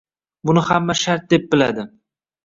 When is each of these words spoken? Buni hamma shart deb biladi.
Buni 0.49 0.61
hamma 0.69 0.95
shart 1.01 1.27
deb 1.33 1.45
biladi. 1.51 1.85